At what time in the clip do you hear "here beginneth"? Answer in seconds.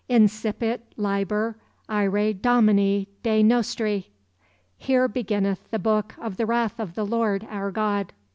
4.79-5.69